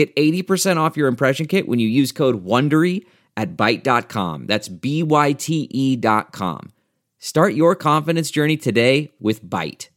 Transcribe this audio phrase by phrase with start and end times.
[0.00, 3.04] Get 80% off your impression kit when you use code WONDERY
[3.36, 4.46] at Byte.com.
[4.46, 6.72] That's B-Y-T-E dot com.
[7.18, 9.90] Start your confidence journey today with Byte.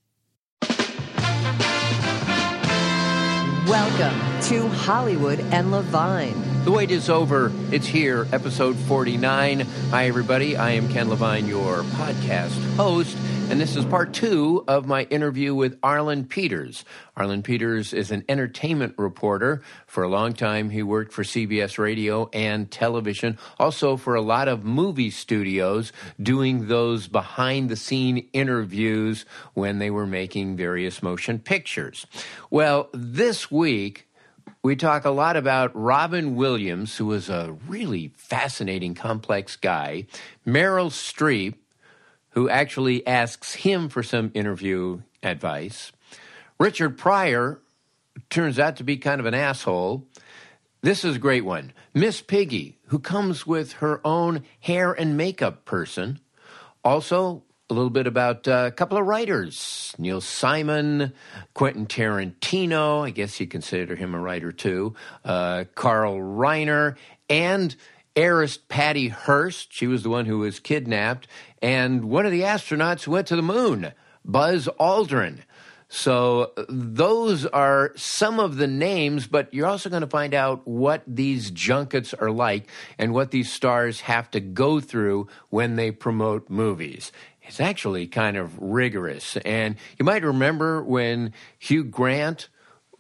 [3.66, 6.36] Welcome to Hollywood and Levine.
[6.66, 7.54] The wait is over.
[7.72, 9.62] It's here, episode 49.
[9.62, 10.58] Hi, everybody.
[10.58, 13.16] I am Ken Levine, your podcast host,
[13.50, 16.86] and this is part two of my interview with Arlen Peters.
[17.16, 19.62] Arlen Peters is an entertainment reporter.
[19.88, 24.48] For a long time, he worked for CBS radio and television, also for a lot
[24.48, 31.40] of movie studios, doing those behind the scene interviews when they were making various motion
[31.40, 32.06] pictures.
[32.50, 34.08] Well, this week,
[34.64, 40.06] we talk a lot about Robin Williams, who was a really fascinating, complex guy,
[40.48, 41.56] Meryl Streep,
[42.34, 45.92] who actually asks him for some interview advice,
[46.60, 47.62] Richard Pryor
[48.30, 50.08] turns out to be kind of an asshole.
[50.82, 51.74] This is a great one.
[51.94, 56.20] Miss Piggy, who comes with her own hair and makeup person.
[56.84, 61.14] Also, a little bit about uh, a couple of writers Neil Simon,
[61.54, 66.98] Quentin Tarantino, I guess you consider him a writer too, uh, Carl Reiner,
[67.30, 67.76] and
[68.16, 69.74] heiress Patty Hearst.
[69.74, 71.28] She was the one who was kidnapped,
[71.62, 73.94] and one of the astronauts who went to the moon,
[74.26, 75.40] Buzz Aldrin.
[75.90, 81.04] So those are some of the names, but you're also going to find out what
[81.06, 86.50] these junkets are like and what these stars have to go through when they promote
[86.50, 87.12] movies.
[87.44, 89.38] It's actually kind of rigorous.
[89.38, 92.50] And you might remember when Hugh Grant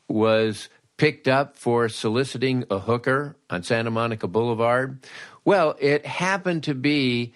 [0.07, 0.69] was
[1.03, 5.05] picked up for soliciting a hooker on Santa Monica Boulevard.
[5.43, 7.33] Well, it happened to be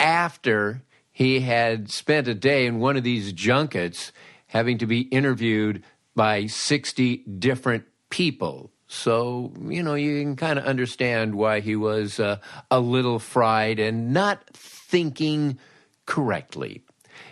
[0.00, 0.80] after
[1.10, 4.12] he had spent a day in one of these junkets
[4.46, 5.84] having to be interviewed
[6.16, 8.70] by 60 different people.
[8.86, 12.38] So, you know, you can kind of understand why he was uh,
[12.70, 15.58] a little fried and not thinking
[16.06, 16.82] correctly.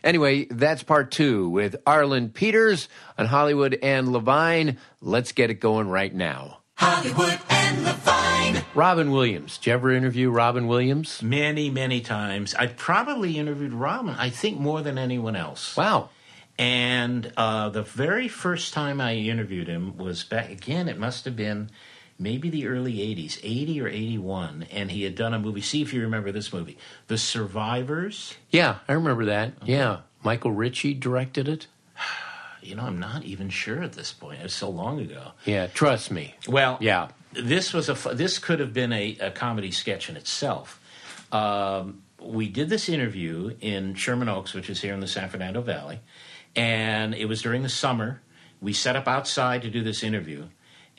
[0.02, 2.88] Anyway, that's part two with Arlen Peters
[3.18, 4.78] on Hollywood and Levine.
[5.00, 6.58] Let's get it going right now.
[6.76, 8.64] Hollywood and Levine.
[8.74, 9.58] Robin Williams.
[9.58, 11.22] Did you ever interview Robin Williams?
[11.22, 12.54] Many, many times.
[12.54, 15.76] I probably interviewed Robin, I think, more than anyone else.
[15.76, 16.08] Wow.
[16.58, 21.36] And uh, the very first time I interviewed him was back, again, it must have
[21.36, 21.70] been
[22.20, 24.66] maybe the early 80s, 80 or 81.
[24.70, 25.60] And he had done a movie.
[25.62, 28.34] See if you remember this movie The Survivors.
[28.50, 29.54] Yeah, I remember that.
[29.64, 30.00] Yeah.
[30.22, 31.66] Michael Ritchie directed it.
[32.62, 34.40] You know, I'm not even sure at this point.
[34.42, 35.32] It's so long ago.
[35.46, 36.34] Yeah, trust me.
[36.46, 37.08] Well, Yeah.
[37.32, 40.78] this was a this could have been a, a comedy sketch in itself.
[41.32, 45.62] Um, we did this interview in Sherman Oaks, which is here in the San Fernando
[45.62, 46.00] Valley,
[46.54, 48.20] and it was during the summer.
[48.60, 50.44] We set up outside to do this interview,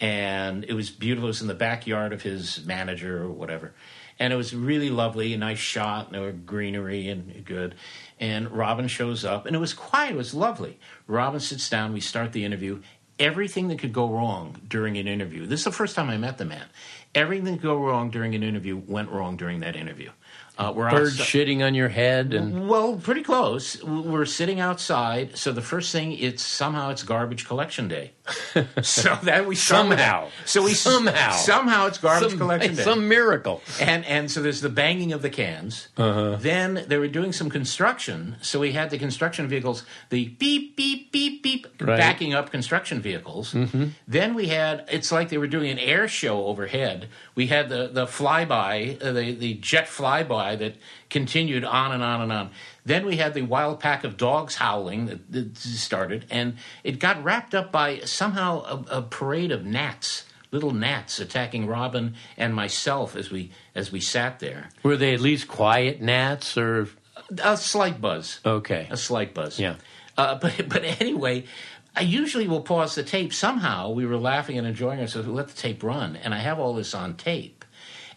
[0.02, 1.28] and it was beautiful.
[1.28, 3.72] It was in the backyard of his manager or whatever,
[4.20, 7.76] and it was really lovely, a nice shot, and there were greenery and good.
[8.20, 10.12] And Robin shows up, and it was quiet.
[10.14, 10.80] It was lovely.
[11.08, 11.94] Robin sits down.
[11.94, 12.82] We start the interview.
[13.20, 15.46] Everything that could go wrong during an interview.
[15.46, 16.66] This is the first time I met the man.
[17.14, 20.10] Everything that could go wrong during an interview went wrong during that interview.
[20.58, 23.82] Uh, we're Birds outside- shitting on your head and well, pretty close.
[23.84, 28.12] We're sitting outside, so the first thing it's somehow it's garbage collection day.
[28.82, 30.28] so that we Somehow.
[30.46, 31.32] So we Somehow.
[31.32, 32.84] somehow it's garbage some, collection day.
[32.84, 33.62] some miracle.
[33.80, 35.88] And and so there's the banging of the cans.
[35.96, 41.12] Then they were doing some construction, so we had the construction vehicles, the beep beep
[41.12, 41.98] beep beep, Right.
[41.98, 43.56] backing up construction vehicles.
[44.08, 47.10] Then we had it's like they were doing an air show overhead.
[47.36, 50.76] We had the the flyby, uh, the the jet flyby that
[51.12, 52.50] continued on and on and on.
[52.84, 57.24] Then we had the wild pack of dogs howling that, that started, and it got
[57.24, 63.16] wrapped up by somehow a, a parade of gnats little gnats attacking Robin and myself
[63.16, 64.70] as we as we sat there.
[64.84, 66.90] Were they at least quiet gnats or
[67.42, 68.42] A slight buzz.
[68.46, 68.88] okay?
[68.90, 69.60] A slight buzz.
[69.60, 69.76] Yeah.
[70.18, 71.46] Uh, but but anyway,
[71.96, 73.34] I usually will pause the tape.
[73.34, 75.28] Somehow we were laughing and enjoying ourselves.
[75.28, 77.64] We let the tape run, and I have all this on tape.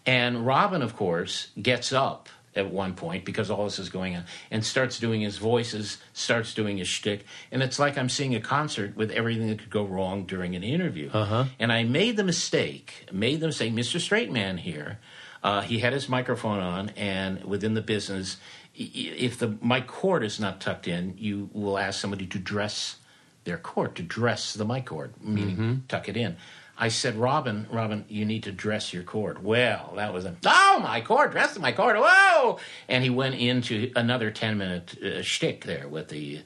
[0.06, 4.25] And Robin, of course, gets up at one point because all this is going on
[4.51, 8.41] and starts doing his voices, starts doing his shtick, and it's like I'm seeing a
[8.41, 11.11] concert with everything that could go wrong during an interview.
[11.12, 11.47] Uh-huh.
[11.59, 14.01] And I made the mistake, made the mistake, Mr.
[14.01, 14.99] Straight Man here.
[15.43, 18.39] Uh, he had his microphone on, and within the business,
[18.75, 22.97] if the mic cord is not tucked in, you will ask somebody to dress
[23.45, 26.37] their cord, to dress the mic cord, meaning tuck it in.
[26.76, 29.44] I said, Robin, Robin, you need to dress your cord.
[29.44, 32.59] Well, that was a, oh, my cord, dress my cord, whoa!
[32.88, 36.43] And he went into another 10 minute uh, shtick there with the,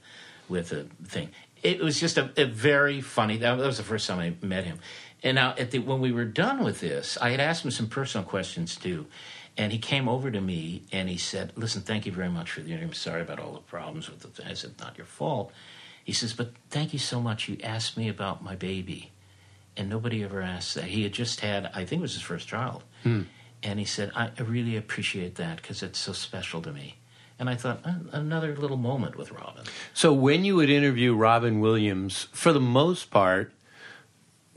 [0.48, 1.30] with the thing.
[1.62, 4.78] It was just a, a very funny, that was the first time I met him.
[5.22, 7.88] And now, at the, when we were done with this, I had asked him some
[7.88, 9.06] personal questions too.
[9.56, 12.60] And he came over to me and he said, Listen, thank you very much for
[12.60, 12.86] the interview.
[12.86, 14.46] I'm sorry about all the problems with the thing.
[14.46, 15.52] I said, Not your fault.
[16.04, 17.48] He says, But thank you so much.
[17.48, 19.10] You asked me about my baby.
[19.78, 20.84] And nobody ever asked that.
[20.84, 22.84] He had just had, I think it was his first child.
[23.04, 26.96] And he said, I really appreciate that because it's so special to me.
[27.38, 29.64] And I thought, "Uh, another little moment with Robin.
[29.94, 33.52] So when you would interview Robin Williams, for the most part,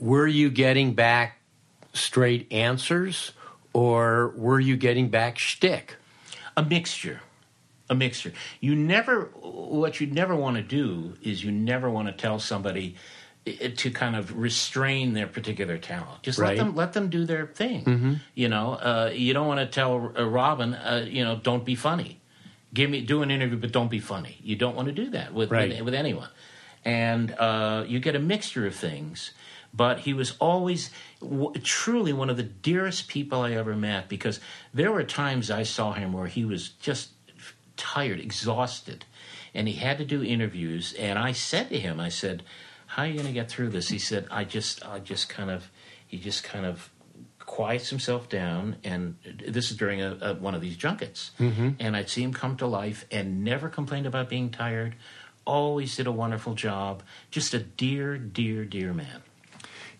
[0.00, 1.38] were you getting back
[1.92, 3.32] straight answers
[3.72, 5.96] or were you getting back shtick?
[6.54, 7.22] a mixture
[7.88, 8.30] a mixture
[8.60, 12.94] you never what you never want to do is you never want to tell somebody
[13.44, 16.56] to kind of restrain their particular talent just Right.
[16.58, 20.12] let them let them do their thing you know uh, you don't want to tell
[20.16, 22.20] uh, robin uh, you know don't be funny
[22.72, 25.34] give me do an interview but don't be funny you don't want to do that
[25.34, 25.70] with Right.
[25.70, 26.28] with, with anyone
[26.84, 29.32] and uh, you get a mixture of things
[29.74, 30.90] but he was always
[31.20, 34.38] w- truly one of the dearest people I ever met because
[34.72, 37.08] there were times I saw him where he was just
[37.76, 39.06] tired, exhausted,
[39.54, 40.92] and he had to do interviews.
[40.98, 42.42] And I said to him, I said,
[42.94, 45.50] "How are you going to get through this?" He said, "I just, I just kind
[45.50, 45.70] of,
[46.06, 46.90] he just kind of."
[47.44, 49.16] quiets himself down and
[49.46, 51.70] this is during a, a, one of these junkets mm-hmm.
[51.80, 54.94] and i'd see him come to life and never complained about being tired
[55.44, 57.02] always did a wonderful job
[57.32, 59.22] just a dear dear dear man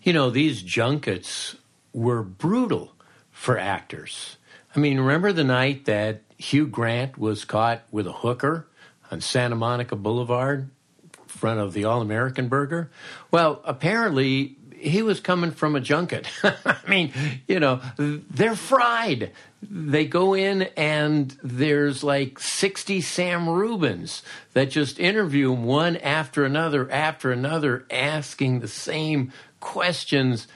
[0.03, 1.55] You know, these junkets
[1.93, 2.93] were brutal
[3.31, 4.35] for actors.
[4.75, 8.67] I mean, remember the night that Hugh Grant was caught with a hooker
[9.09, 10.69] on Santa Monica Boulevard
[11.43, 12.89] front of the All American Burger?
[13.29, 16.25] Well, apparently he was coming from a junket.
[16.65, 17.11] I mean,
[17.49, 19.33] you know, they're fried.
[19.61, 24.21] They go in and there's like 60 Sam Rubins
[24.53, 30.47] that just interview him one after another after another, asking the same questions.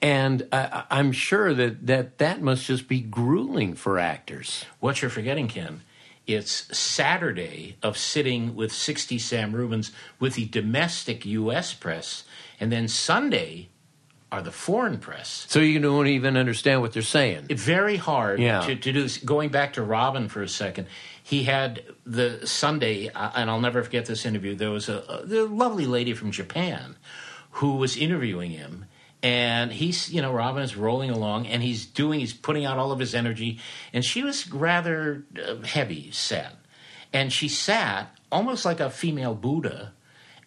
[0.00, 4.66] And I'm sure that, that that must just be grueling for actors.
[4.78, 5.80] What you're forgetting, Ken,
[6.26, 11.72] it's Saturday of sitting with 60 Sam Rubins with the domestic U.S.
[11.74, 12.24] press,
[12.58, 13.68] and then Sunday
[14.32, 15.46] are the foreign press.
[15.48, 17.46] So you don't even understand what they're saying.
[17.48, 18.60] It's Very hard Yeah.
[18.62, 19.18] to, to do this.
[19.18, 20.88] Going back to Robin for a second,
[21.22, 24.56] he had the Sunday, uh, and I'll never forget this interview.
[24.56, 26.96] There was a, a the lovely lady from Japan
[27.52, 28.86] who was interviewing him.
[29.22, 32.92] And he's, you know, Robin is rolling along and he's doing, he's putting out all
[32.92, 33.58] of his energy.
[33.92, 36.54] And she was rather uh, heavy set.
[37.12, 39.92] And she sat almost like a female Buddha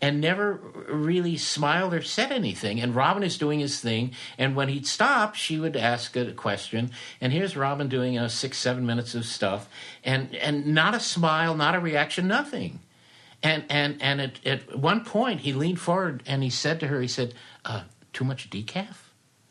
[0.02, 0.54] and never
[0.88, 2.80] really smiled or said anything.
[2.80, 4.14] And Robin is doing his thing.
[4.38, 6.92] And when he'd stop, she would ask a question.
[7.20, 9.68] And here's Robin doing uh, six, seven minutes of stuff.
[10.04, 12.80] And, and not a smile, not a reaction, nothing.
[13.42, 17.00] And and and at, at one point he leaned forward and he said to her,
[17.02, 17.34] he said,
[17.64, 17.84] uh,
[18.20, 18.98] "Too much decaf."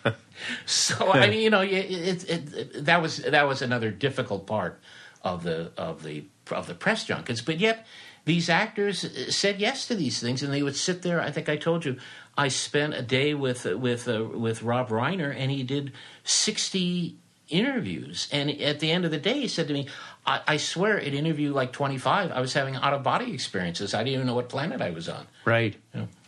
[0.65, 4.47] so I mean, you know, it, it, it, it, that was that was another difficult
[4.47, 4.81] part
[5.23, 7.43] of the of the of the press junkets.
[7.43, 7.87] But yet,
[8.25, 9.05] these actors
[9.37, 11.21] said yes to these things, and they would sit there.
[11.21, 11.99] I think I told you,
[12.39, 15.93] I spent a day with with uh, with Rob Reiner, and he did
[16.25, 17.19] sixty
[17.51, 18.29] interviews.
[18.33, 19.89] And at the end of the day, he said to me,
[20.27, 23.95] I, I swear, at interview like 25, I was having out of body experiences.
[23.95, 25.27] I didn't even know what planet I was on.
[25.45, 25.77] Right.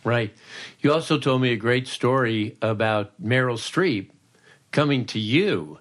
[0.03, 0.33] Right.
[0.79, 4.09] You also told me a great story about Meryl Streep
[4.71, 5.79] coming to you,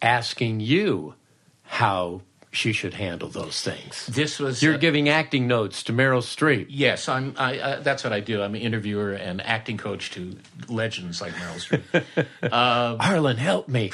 [0.00, 1.14] asking you
[1.62, 4.06] how she should handle those things.
[4.06, 4.62] This was.
[4.62, 6.66] You're uh, giving acting notes to Meryl Streep.
[6.68, 7.34] Yes, I'm.
[7.38, 8.42] I, uh, that's what I do.
[8.42, 10.36] I'm an interviewer and acting coach to
[10.68, 12.28] legends like Meryl Streep.
[12.52, 13.90] Arlen, help me.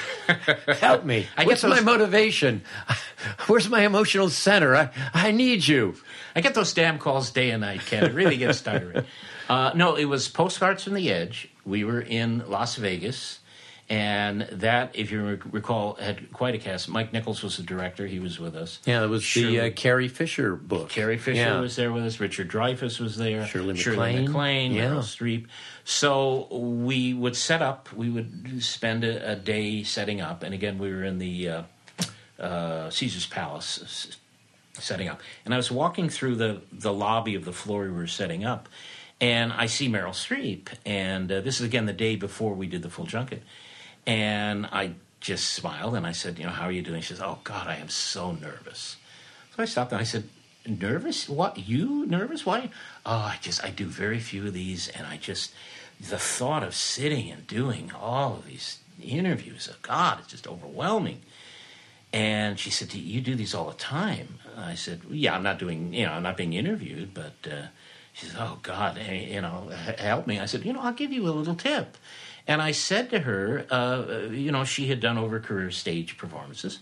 [0.81, 1.27] help me.
[1.37, 2.62] I What's get my motivation?
[3.47, 4.75] Where's my emotional center?
[4.75, 5.95] I, I need you.
[6.35, 8.05] I get those damn calls day and night, Ken.
[8.05, 9.05] It really gets tiring.
[9.49, 13.38] Uh, no, it was postcards from the edge we were in Las Vegas,
[13.90, 16.88] and that, if you recall, had quite a cast.
[16.88, 18.80] Mike Nichols was the director; he was with us.
[18.85, 20.88] Yeah, that was Shirley- the uh, Carrie Fisher book.
[20.90, 21.61] Carrie Fisher Yeah.
[21.61, 22.21] was there with us.
[22.21, 23.47] Richard Dreyfuss was there.
[23.47, 24.73] Shirley Shirley MacLaine.
[24.73, 24.90] Yeah.
[24.90, 25.47] Meryl Streep.
[25.85, 27.92] So we would set up.
[27.95, 31.62] We would spend a, a day setting up, and again, we were in the uh,
[32.38, 34.16] uh, Caesar's Palace
[34.75, 35.21] setting up.
[35.45, 38.68] And I was walking through the the lobby of the floor we were setting up,
[39.21, 40.68] and I see Meryl Streep.
[40.85, 43.42] And uh, this is again the day before we did the full junket,
[44.09, 47.03] and I just smiled and I said, you know, how are you doing?
[47.03, 48.97] She says, oh God, I am so nervous.
[49.55, 50.25] So I stopped and I said,
[50.67, 51.29] nervous?
[51.29, 51.59] What?
[51.59, 52.47] You nervous?
[52.47, 52.71] Why?
[53.05, 55.53] Oh, I just, I do very few of these, and I just,
[56.00, 61.21] the thought of sitting and doing all of these interviews, oh God, it's just overwhelming.
[62.11, 65.59] And she said, "Do you do these all the time?" I said, "Yeah, I'm not
[65.59, 67.67] doing, you know, I'm not being interviewed, but." Uh,
[68.15, 71.12] she said, "Oh God, eh, you know, help me." I said, "You know, I'll give
[71.12, 71.99] you a little tip."
[72.49, 76.78] And I said to her, uh, you know, she had done over career stage performances,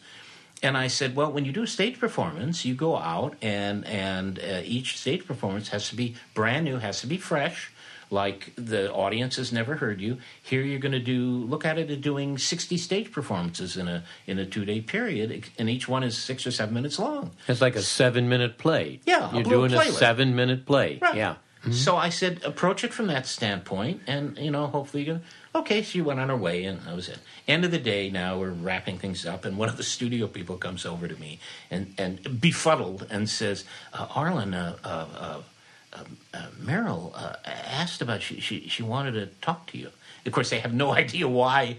[0.62, 4.38] and I said, "Well, when you do a stage performance, you go out and and
[4.38, 7.73] uh, each stage performance has to be brand new, has to be fresh."
[8.08, 10.18] Like the audience has never heard you.
[10.40, 11.44] Here you're going to do.
[11.44, 15.44] Look at it as doing 60 stage performances in a in a two day period,
[15.58, 17.32] and each one is six or seven minutes long.
[17.49, 19.00] It's like a seven minute play.
[19.06, 19.99] Yeah, You're doing a playlist.
[19.99, 21.00] seven minute play.
[21.02, 21.16] Right.
[21.16, 21.35] Yeah.
[21.73, 25.20] So I said, approach it from that standpoint, and you know, hopefully you go.
[25.54, 27.18] Okay, she went on her way, and that was it.
[27.49, 30.58] End of the day, now we're wrapping things up, and one of the studio people
[30.58, 31.38] comes over to me
[31.70, 35.40] and and befuddled and says, uh, "Arlen, uh, uh, uh,
[36.35, 39.90] uh, Meryl uh, asked about she, she she wanted to talk to you."
[40.25, 41.78] Of course, they have no idea why.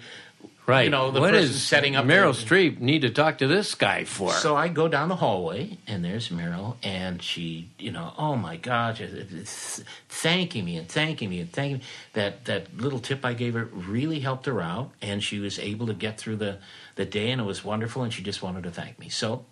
[0.68, 0.84] Right.
[0.84, 3.74] You know, the what person setting up Meryl the- Streep need to talk to this
[3.74, 4.34] guy for?
[4.34, 8.58] So I go down the hallway, and there's Meryl, and she, you know, oh my
[8.58, 11.84] gosh, it- it- it's thanking me and thanking me and thanking me.
[12.14, 15.88] That that little tip I gave her really helped her out, and she was able
[15.88, 16.58] to get through the
[16.96, 18.04] the day, and it was wonderful.
[18.04, 19.08] And she just wanted to thank me.
[19.08, 19.46] So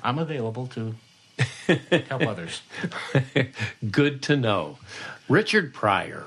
[0.00, 0.94] I'm available to
[2.08, 2.62] help others.
[3.90, 4.78] Good to know.
[5.28, 6.24] Richard Pryor.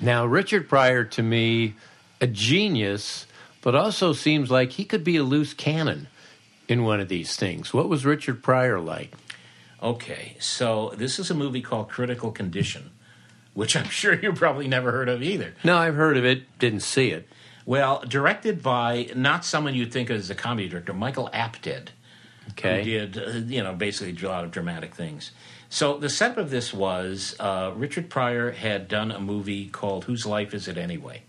[0.00, 1.74] Now, Richard Pryor to me,
[2.20, 3.26] a genius,
[3.66, 6.06] but also seems like he could be a loose cannon
[6.68, 7.74] in one of these things.
[7.74, 9.12] What was Richard Pryor like?
[9.82, 12.92] Okay, so this is a movie called Critical Condition,
[13.54, 15.54] which I'm sure you probably never heard of either.
[15.64, 17.28] No, I've heard of it, didn't see it.
[17.64, 21.88] Well, directed by not someone you'd think of as a comedy director, Michael Apted.
[22.50, 22.84] Okay.
[22.84, 25.32] who did uh, you know basically a lot of dramatic things.
[25.70, 30.24] So the setup of this was uh, Richard Pryor had done a movie called Whose
[30.24, 31.24] Life Is It Anyway?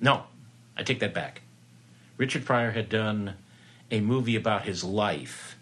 [0.00, 0.22] No,
[0.74, 1.42] I take that back.
[2.22, 3.34] Richard Pryor had done
[3.90, 5.56] a movie about his life,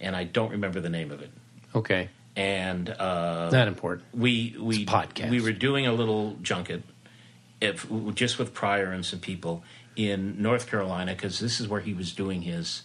[0.00, 1.30] and I don't remember the name of it.
[1.72, 2.08] Okay.
[2.34, 4.08] And uh, Not important.
[4.12, 5.30] we we It's a podcast.
[5.30, 6.82] we were doing a little junket,
[7.60, 7.86] if,
[8.16, 9.62] just with Pryor and some people
[9.94, 12.82] in North Carolina because this is where he was doing his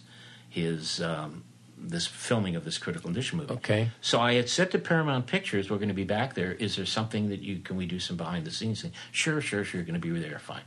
[0.48, 1.42] his um,
[1.76, 3.54] this filming of this critical condition movie.
[3.54, 3.90] Okay.
[4.00, 6.52] So I had said to Paramount Pictures, "We're going to be back there.
[6.52, 8.92] Is there something that you can we do some behind the scenes thing?
[9.10, 9.80] Sure, sure, sure.
[9.80, 10.38] You're going to be there.
[10.38, 10.62] Fine."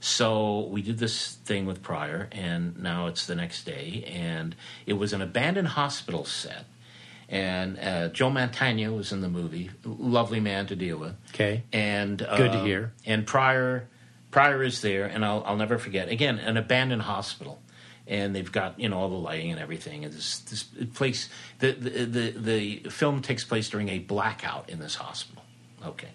[0.00, 4.54] So we did this thing with Pryor, and now it's the next day, and
[4.86, 6.66] it was an abandoned hospital set.
[7.28, 11.14] And uh, Joe Mantegna was in the movie, lovely man to deal with.
[11.34, 11.64] Okay.
[11.72, 12.92] and uh, Good to hear.
[13.04, 13.88] And Pryor,
[14.30, 16.08] Pryor is there, and I'll, I'll never forget.
[16.08, 17.60] Again, an abandoned hospital,
[18.06, 20.04] and they've got you know all the lighting and everything.
[20.04, 20.62] And this this
[20.94, 22.30] place, the the the,
[22.82, 25.42] the film takes place during a blackout in this hospital.
[25.84, 26.10] Okay,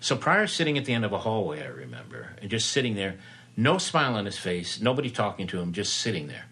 [0.00, 3.16] so Pryor's sitting at the end of a hallway, I remember, and just sitting there,
[3.56, 6.46] no smile on his face, nobody talking to him, just sitting there.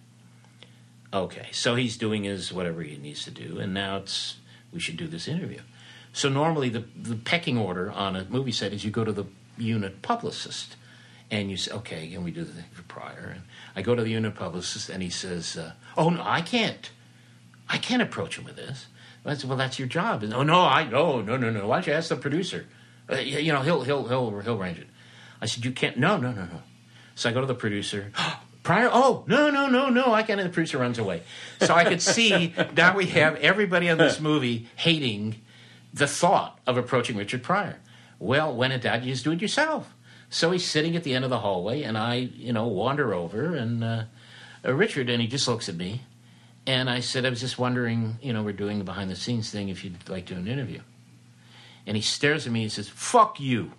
[1.12, 4.36] Okay, so he's doing his whatever he needs to do, and now it's
[4.72, 5.60] we should do this interview.
[6.12, 9.24] So normally the the pecking order on a movie set is you go to the
[9.56, 10.76] unit publicist,
[11.30, 13.32] and you say, okay, can we do the thing for Pryor?
[13.34, 13.42] And
[13.74, 16.90] I go to the unit publicist, and he says, uh, oh no, I can't,
[17.70, 18.86] I can't approach him with this.
[19.24, 20.22] I said, well, that's your job.
[20.22, 21.66] And, oh no, I no no no no.
[21.66, 22.66] Why don't you ask the producer?
[23.10, 24.86] Uh, you know he'll he'll he'll he'll arrange it.
[25.40, 25.96] I said, you can't.
[25.96, 26.62] No no no no.
[27.14, 28.12] So I go to the producer.
[28.62, 30.12] Pryor, oh no no no no!
[30.12, 30.38] I can't.
[30.38, 31.22] And the producer runs away.
[31.62, 35.36] So I could see now we have everybody on this movie hating
[35.94, 37.78] the thought of approaching Richard Pryor.
[38.18, 39.94] Well, when in doubt, you just do it yourself.
[40.30, 43.54] So he's sitting at the end of the hallway, and I, you know, wander over
[43.54, 44.02] and uh,
[44.64, 46.02] uh, Richard, and he just looks at me,
[46.66, 49.50] and I said, I was just wondering, you know, we're doing the behind the scenes
[49.50, 49.68] thing.
[49.70, 50.80] If you'd like to do an interview,
[51.88, 53.72] and he stares at me and says, "Fuck you,"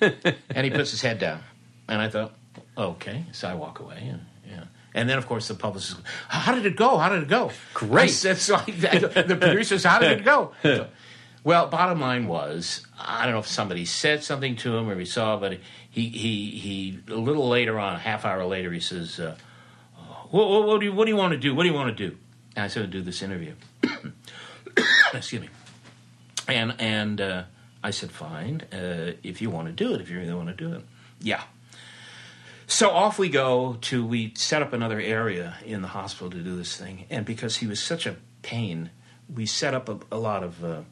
[0.00, 1.40] and he puts his head down,
[1.88, 2.32] and I thought,
[2.78, 4.64] okay, so I walk away, and yeah.
[4.94, 6.00] And then, of course, the publicist.
[6.28, 6.96] How did it go?
[6.98, 7.50] How did it go?
[7.74, 8.10] Great.
[8.10, 10.86] Said, so I, the producer says, "How did it go?" So,
[11.44, 15.06] Well, bottom line was, I don't know if somebody said something to him or he
[15.06, 15.58] saw, but
[15.90, 19.36] he he he a little later on, a half hour later, he says, uh,
[20.30, 21.54] what, what, what do you what do you want to do?
[21.54, 22.16] What do you want to do?"
[22.54, 23.54] And I said, "To do this interview."
[25.14, 25.48] Excuse me.
[26.52, 27.42] And and uh,
[27.82, 30.54] I said, "Fine, uh, if you want to do it, if you really want to
[30.54, 30.82] do it,
[31.20, 31.42] yeah."
[32.66, 36.56] So off we go to we set up another area in the hospital to do
[36.56, 38.90] this thing, and because he was such a pain,
[39.32, 40.82] we set up a, a lot of uh,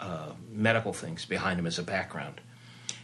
[0.00, 2.40] uh, medical things behind him as a background.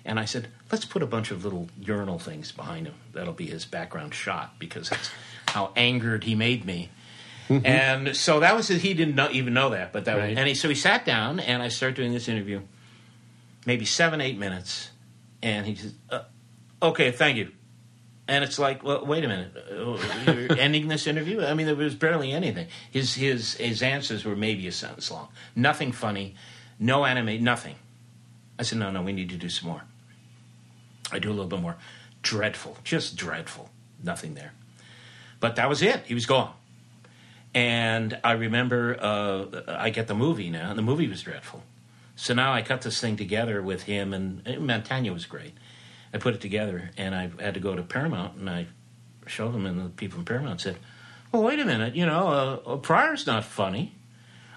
[0.05, 2.95] And I said, let's put a bunch of little urinal things behind him.
[3.13, 5.11] That'll be his background shot because that's
[5.49, 6.91] how angered he made me.
[7.49, 10.55] And so that was he didn't know, even know that, but that was, and he,
[10.55, 12.63] so he sat down and I started doing this interview,
[13.67, 14.91] maybe seven eight minutes,
[15.43, 16.23] and he says, uh,
[16.83, 17.51] "Okay, thank you."
[18.29, 21.43] And it's like, well, wait a minute, uh, you're ending this interview?
[21.43, 22.69] I mean, there was barely anything.
[22.91, 26.37] His his his answers were maybe a sentence long, nothing funny,
[26.79, 27.75] no anime, nothing.
[28.59, 29.83] I said, no, no, we need to do some more.
[31.11, 31.77] I do a little bit more.
[32.23, 33.71] Dreadful, just dreadful.
[34.03, 34.53] Nothing there.
[35.41, 36.05] But that was it.
[36.07, 36.53] He was gone.
[37.55, 41.63] And I remember uh, I get the movie now, and the movie was dreadful.
[42.17, 45.55] So now I cut this thing together with him, and, and Mantegna was great.
[46.15, 48.67] I put it together, and I had to go to Paramount, and I
[49.27, 50.79] showed them, and the people from Paramount said,
[51.31, 53.95] "Well, wait a minute, you know, uh, Pryor's not funny."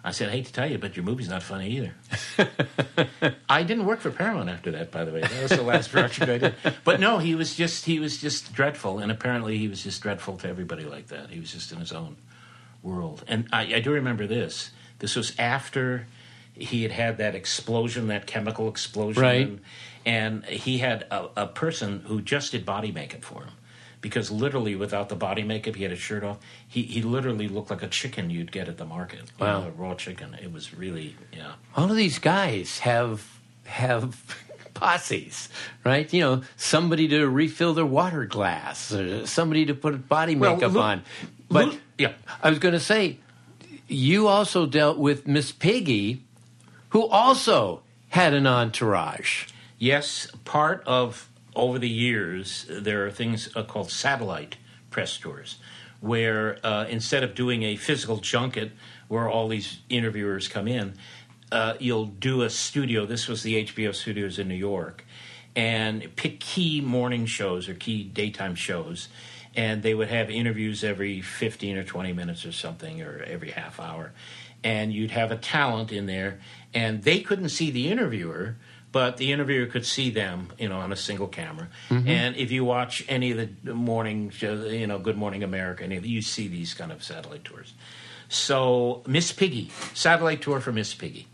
[0.04, 1.96] I said, "I hate to tell you, but your movie's not funny either."
[3.50, 5.22] I didn't work for Paramount after that, by the way.
[5.22, 6.56] That was the last project I did.
[6.84, 10.38] But no, he was just he was just dreadful, and apparently he was just dreadful
[10.38, 11.30] to everybody like that.
[11.30, 12.18] He was just in his own
[12.86, 13.24] world.
[13.28, 14.72] And I, I do remember this.
[15.00, 16.08] This was after
[16.54, 19.48] he had had that explosion, that chemical explosion, Right.
[19.48, 19.60] and,
[20.06, 23.54] and he had a, a person who just did body makeup for him.
[24.02, 26.38] Because literally, without the body makeup, he had his shirt off.
[26.68, 29.22] He he literally looked like a chicken you'd get at the market.
[29.40, 29.62] you Wow.
[29.62, 30.36] know, raw chicken.
[30.40, 31.54] It was really yeah.
[31.76, 33.28] all of these guys have
[33.64, 34.16] have
[34.76, 35.50] posses,
[35.84, 36.12] right?
[36.14, 40.80] You know, somebody to refill their water glass, somebody to put body Well, makeup Lu-
[40.82, 41.02] on.
[41.50, 42.14] But Lu- yeah.
[42.42, 43.20] I was going to say,
[43.88, 46.24] you also dealt with Miss Piggy,
[46.90, 49.48] who also had an entourage.
[49.78, 54.58] Yes, part of over the years there are things uh, called satellite
[54.90, 55.58] press tours,
[56.00, 58.72] where uh, instead of doing a physical junket
[59.08, 60.96] where all these interviewers come in,
[61.52, 63.06] uh, you'll do a studio.
[63.06, 65.06] This was the HBO studios in New York,
[65.56, 69.10] and pick key morning shows or key daytime shows.
[69.56, 73.80] And they would have interviews every 15 or 20 minutes or something, or every half
[73.80, 74.12] hour.
[74.64, 76.40] And you'd have a talent in there,
[76.74, 78.56] and they couldn't see the interviewer,
[78.92, 81.68] but the interviewer could see them, you know, on a single camera.
[81.90, 82.08] Mm-hmm.
[82.08, 85.98] And if you watch any of the morning shows, you know, Good Morning America, any
[85.98, 87.74] of you see these kind of satellite tours.
[88.30, 91.28] So Miss Piggy, satellite tour for Miss Piggy.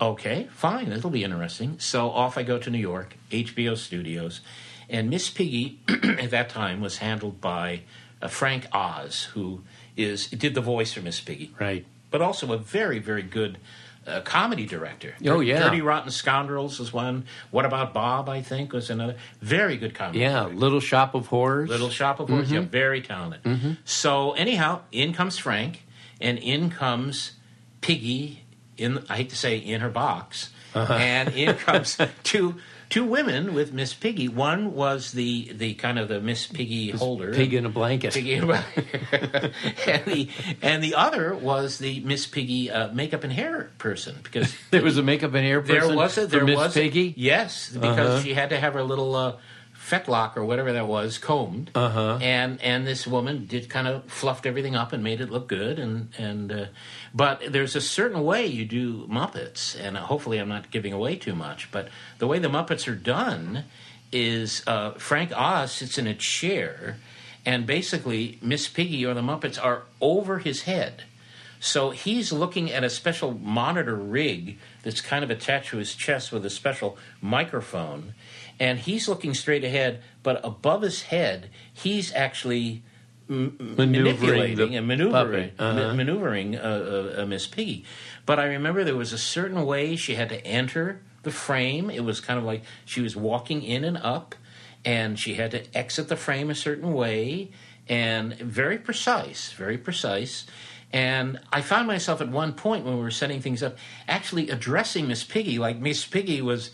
[0.00, 1.78] Okay, fine, it'll be interesting.
[1.78, 4.40] So off I go to New York, HBO Studios,
[4.88, 7.82] and Miss Piggy at that time was handled by
[8.20, 9.62] uh, Frank Oz, who
[9.96, 11.84] is did the voice for Miss Piggy, Right.
[12.10, 13.58] but also a very very good
[14.04, 15.14] uh, comedy director.
[15.24, 15.60] Oh, yeah.
[15.60, 17.24] Dirty Rotten Scoundrels was one.
[17.52, 18.28] What about Bob?
[18.28, 20.18] I think was another very good comedy.
[20.20, 20.56] Yeah, director.
[20.56, 21.68] Little Shop of Horrors.
[21.68, 22.50] Little Shop of Horrors.
[22.50, 23.76] Yeah, very talented.
[23.84, 25.84] So anyhow, in comes Frank,
[26.20, 27.32] and in comes
[27.80, 28.40] Piggy.
[28.76, 32.56] In I hate to say in her box, and in comes two
[32.92, 34.28] two women with Miss Piggy.
[34.28, 38.12] One was the the kind of the Miss Piggy holder, Pig in a blanket.
[38.12, 40.28] Piggy, and the
[40.60, 44.98] and the other was the Miss Piggy uh, makeup and hair person because There was
[44.98, 47.14] a makeup and hair person there was a for there Miss was Piggy.
[47.16, 48.20] Yes, because Uh-huh.
[48.22, 49.36] she had to have her little uh,
[49.82, 51.70] fetlock or whatever that was combed.
[51.74, 52.18] Uh-huh.
[52.20, 55.78] And and this woman did kind of fluffed everything up and made it look good.
[55.78, 56.66] And and uh,
[57.12, 61.34] but there's a certain way you do Muppets, and hopefully I'm not giving away too
[61.34, 61.70] much.
[61.70, 63.64] But the way the Muppets are done
[64.12, 66.96] is uh, Frank Oz sits in a chair,
[67.44, 71.04] and basically Miss Piggy or the Muppets are over his head.
[71.60, 76.32] So he's looking at a special monitor rig that's kind of attached to his chest
[76.32, 78.14] with a special microphone,
[78.60, 80.02] and he's looking straight ahead.
[80.22, 82.82] But above his head, he's actually
[83.28, 85.52] m- Maneuvering manipulating and maneuvering.
[85.58, 85.72] Uh-huh.
[85.74, 86.60] ma- maneuvering uh,
[87.18, 87.84] uh, uh, Miss Piggy.
[88.26, 91.90] But I remember there was a certain way she had to enter the frame.
[91.90, 94.34] It was kind of like she was walking in and up,
[94.84, 97.50] and she had to exit the frame a certain way,
[97.88, 100.46] and very precise, very precise.
[100.92, 105.08] And I found myself at one point when we were setting things up, actually addressing
[105.08, 106.70] Miss Piggy like Miss Piggy was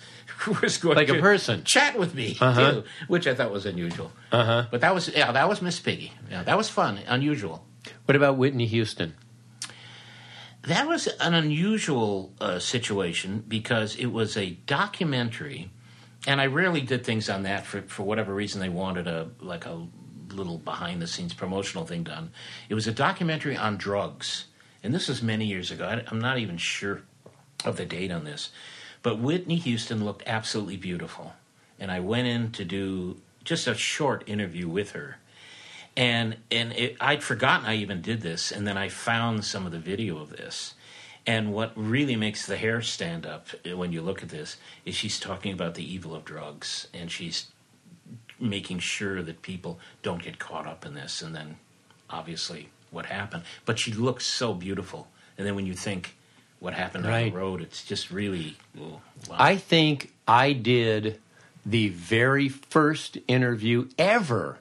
[0.63, 1.65] was going Like a to person.
[1.65, 2.73] chat with me Uh-huh.
[2.73, 4.13] too, which I thought was unusual.
[4.33, 4.67] Uh-huh.
[4.71, 6.13] But that was yeah, that was Miss Piggy.
[6.31, 7.65] Yeah, that was fun, unusual.
[8.07, 9.15] What about Whitney Houston?
[10.63, 15.71] that was an unusual uh, situation because it was a documentary,
[16.27, 19.67] and I rarely did things on that for for whatever reason they wanted a like
[19.67, 19.87] a
[20.31, 22.31] little behind the scenes promotional thing done.
[22.69, 24.47] It was a documentary on drugs,
[24.83, 25.87] and this was many years ago.
[25.87, 27.03] I, I'm not even sure
[27.65, 28.51] of the date on this,
[29.03, 31.35] but Whitney Houston looked absolutely beautiful,
[31.79, 35.19] and I went in to do just a short interview with her
[35.99, 39.73] and and it, I'd forgotten I even did this, and then I found some of
[39.73, 40.75] the video of this.
[41.27, 44.57] And what really makes the hair stand up when you look at this
[44.87, 47.49] is she's talking about the evil of drugs, and she's
[48.39, 51.21] making sure that people don't get caught up in this.
[51.21, 51.57] And then,
[52.09, 53.43] obviously, what happened.
[53.67, 55.09] But she looks so beautiful.
[55.37, 56.17] And then when you think
[56.61, 57.33] what happened on Right.
[57.33, 59.37] the road, it's just really oh, wow.
[59.39, 61.21] I think I did
[61.65, 64.59] the very first interview ever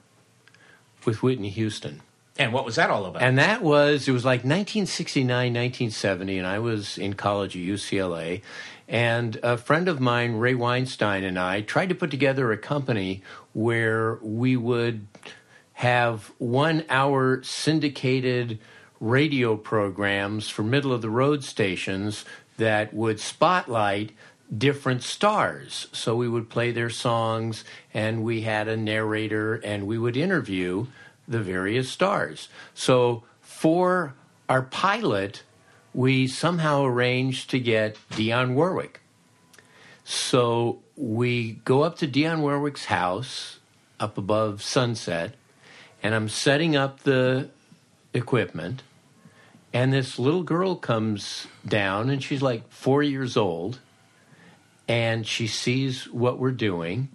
[1.04, 2.00] with Whitney Houston.
[2.38, 3.22] and what was that all about?
[3.22, 8.42] And that was, it was like 1969, 1970, and I was in college at UCLA.
[8.86, 13.22] And a friend of mine, Ray Weinstein, and I tried to put together a company
[13.52, 15.06] where we would
[15.74, 18.58] have one hour syndicated
[19.00, 22.24] radio programs for middle of the road stations
[22.56, 24.12] that would spotlight
[24.56, 25.88] different stars.
[25.92, 30.86] So we would play their songs and we had a narrator and we would interview
[31.26, 32.48] the various stars.
[32.74, 34.14] So for
[34.48, 35.42] our pilot,
[35.92, 39.00] we somehow arranged to get Dionne Warwick.
[40.04, 43.58] So we go up to Dionne Warwick's house
[44.00, 45.34] up above Sunset,
[46.02, 47.50] and I'm setting up the
[48.14, 48.82] equipment.
[49.72, 53.80] And this little girl comes down, and she's like four years old,
[54.86, 57.08] and she sees what we're doing.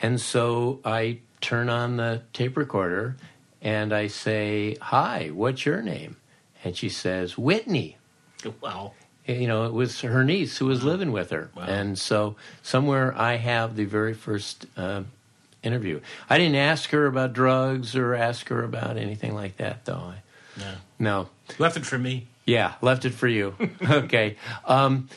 [0.00, 3.16] And so I turn on the tape recorder
[3.62, 6.16] and I say, Hi, what's your name?
[6.64, 7.96] And she says, Whitney
[8.60, 8.92] wow.
[9.26, 11.50] you know, it was her niece who was living with her.
[11.54, 11.64] Wow.
[11.64, 15.02] And so somewhere I have the very first uh,
[15.62, 16.00] interview.
[16.28, 19.94] I didn't ask her about drugs or ask her about anything like that, though.
[19.94, 20.16] I,
[20.58, 20.74] No.
[20.98, 21.28] no.
[21.58, 22.26] Left it for me.
[22.46, 23.54] Yeah, left it for you.
[23.88, 24.36] okay.
[24.64, 25.08] Um,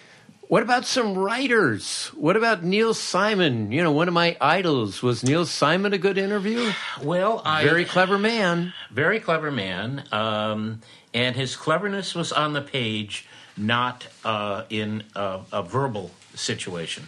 [0.47, 2.07] what about some writers?
[2.15, 3.71] What about Neil Simon?
[3.71, 5.01] You know, one of my idols.
[5.01, 6.71] Was Neil Simon a good interview?
[7.01, 8.73] Well, I Very clever man.
[8.91, 10.81] very clever man, um,
[11.13, 13.25] and his cleverness was on the page,
[13.57, 17.07] not uh, in a, a verbal situation.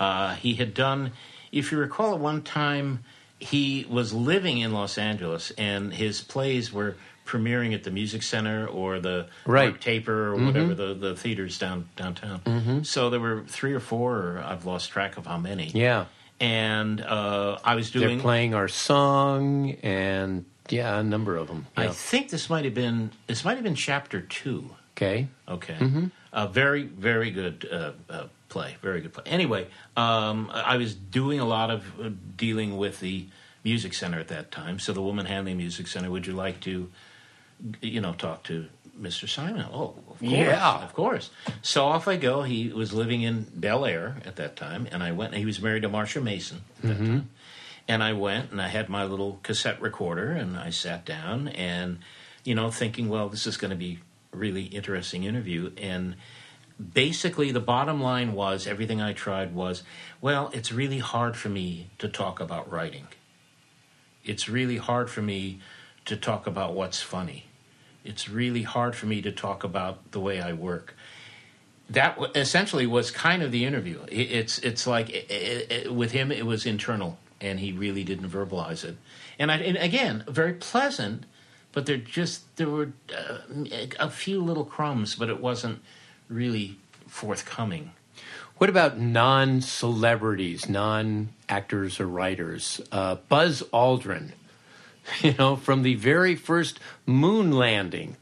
[0.00, 1.12] Uh, he had done,
[1.52, 3.00] if you recall, at one time
[3.38, 8.66] he was living in Los Angeles, and his plays were premiering at the Music Center
[8.66, 9.68] or the Right.
[9.70, 12.84] Mark Taper or whatever the, the theaters down downtown.
[12.84, 15.66] So there were three or four, or I've lost track of how many.
[15.74, 16.06] Yeah.
[16.40, 18.20] And uh, I was They're doing.
[18.20, 21.66] playing our song, and yeah, a number of them.
[21.76, 24.70] I think this might have been this might have been chapter two.
[24.96, 25.28] okay.
[25.48, 25.76] Okay,
[26.32, 29.24] a very very good uh, uh, play, very good play.
[29.26, 33.28] Anyway, um, I was doing a lot of uh, dealing with the
[33.64, 34.78] music center at that time.
[34.78, 36.90] So the woman handling music center, would you like to,
[37.80, 38.66] you know, talk to
[39.00, 39.28] Mr.
[39.28, 39.66] Simon?
[39.72, 40.82] Oh, of course, Yeah.
[40.82, 41.30] of course.
[41.62, 42.42] So off I go.
[42.42, 45.34] He was living in Bel Air at that time, and I went.
[45.34, 46.62] He was married to Marsha Mason.
[46.78, 47.06] At that mm-hmm.
[47.06, 47.30] time.
[47.88, 51.98] And I went and I had my little cassette recorder and I sat down and,
[52.42, 54.00] you know, thinking, well, this is going to be
[54.32, 55.70] a really interesting interview.
[55.76, 56.16] And
[56.92, 59.84] basically, the bottom line was everything I tried was,
[60.20, 63.06] well, it's really hard for me to talk about writing.
[64.24, 65.60] It's really hard for me
[66.06, 67.45] to talk about what's funny.
[68.06, 70.94] It's really hard for me to talk about the way I work
[71.90, 74.00] that essentially was kind of the interview.
[74.08, 78.28] It's it's like i i i with him, it was internal, and he really didn't
[78.28, 78.96] verbalize it.
[79.38, 81.26] And, I, and again, very pleasant,
[81.72, 83.38] but there just there were uh,
[84.00, 85.80] a few little crumbs, but it wasn't
[86.28, 87.92] really forthcoming.
[88.58, 92.80] What about non celebrities, non actors or writers?
[92.90, 94.32] Uh, Buzz Aldrin,
[95.22, 98.16] you know, from the very first moon landing,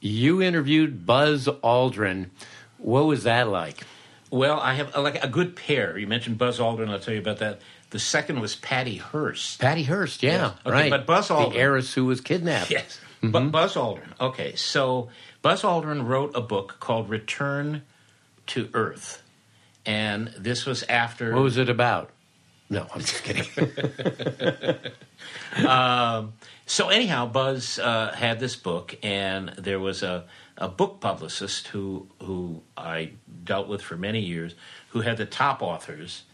[0.00, 2.30] you interviewed Buzz Aldrin.
[2.78, 3.82] What was that like?
[4.30, 5.96] Well, I have uh, like a good pair.
[5.96, 6.88] You mentioned Buzz Aldrin.
[6.90, 7.60] I'll tell you about that.
[7.90, 9.60] The second was Patty Hearst.
[9.60, 10.52] Patty Hearst, yeah, Yes.
[10.66, 10.90] Okay, right.
[10.90, 12.70] but Buzz Aldrin- the heiress who was kidnapped.
[12.70, 12.98] Yes.
[13.22, 14.08] But Buzz Aldrin.
[14.20, 15.08] Okay, so
[15.42, 17.82] Buzz Aldrin wrote a book called Return
[18.48, 19.22] to Earth.
[19.84, 22.10] And this was after What was it about?
[22.68, 23.46] No, I'm just kidding.
[26.68, 30.24] So anyhow, Buzz uh, had this book, and there was a,
[30.58, 33.12] a book publicist who who I
[33.44, 34.56] dealt with for many years,
[34.88, 36.24] who had the top authors,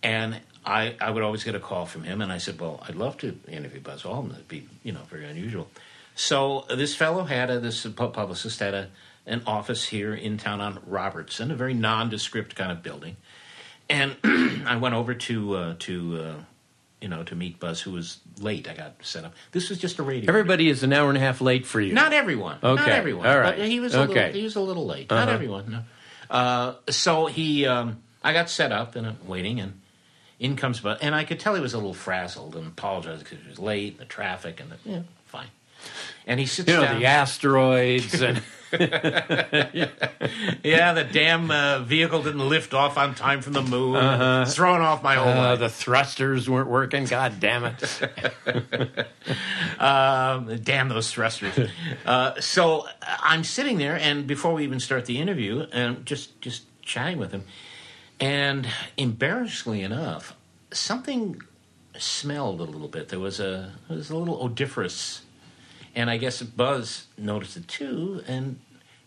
[0.00, 2.94] and I I would always get a call from him, and I said, well, I'd
[2.94, 4.34] love to interview Buzz Aldrin.
[4.34, 5.66] It'd be you know very unusual.
[6.14, 8.88] So this fellow had a this pu- publicist had a
[9.26, 13.16] an office here in town on Robertson, a very nondescript kind of building.
[13.92, 14.16] And
[14.66, 16.34] I went over to uh, to uh,
[17.00, 18.66] you know to meet Buzz, who was late.
[18.68, 19.34] I got set up.
[19.52, 20.28] This was just a radio.
[20.30, 21.92] Everybody is an hour and a half late for you.
[21.92, 22.56] Not everyone.
[22.62, 22.80] Okay.
[22.80, 23.26] Not everyone.
[23.26, 23.56] All right.
[23.58, 24.14] But he was a Okay.
[24.14, 25.10] little, he was a little late.
[25.10, 25.32] Not Uh-huh.
[25.34, 25.70] everyone.
[25.70, 25.82] No.
[26.30, 29.80] Uh, so he, um, I got set up and I'm waiting, and
[30.40, 33.38] in comes Buzz, and I could tell he was a little frazzled and apologized because
[33.42, 35.48] he was late, and the traffic, and the, yeah, fine.
[36.26, 37.00] And he sits You know down.
[37.00, 38.42] the asteroids and
[40.64, 43.96] yeah, the damn uh, vehicle didn't lift off on time from the moon.
[44.42, 45.58] It's throwing off my whole uh, life.
[45.58, 47.04] the thrusters weren't working.
[47.04, 48.00] God damn it!
[49.78, 51.68] Um, damn those thrusters.
[52.06, 52.86] uh, so uh,
[53.20, 57.32] I'm sitting there, and before we even start the interview, and just just chatting with
[57.32, 57.44] him,
[58.20, 58.66] and
[58.96, 60.36] embarrassingly enough,
[60.72, 61.40] something
[61.98, 63.08] smelled a little bit.
[63.08, 65.22] There was a there was a little odoriferous,
[65.94, 68.22] and I guess Buzz noticed it too.
[68.26, 68.60] And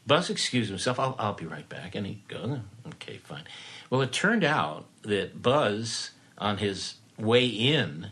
[0.05, 0.99] Buzz excused himself.
[0.99, 1.95] I'll, I'll be right back.
[1.95, 3.43] And he goes, okay, fine.
[3.89, 8.11] Well, it turned out that Buzz, on his way in,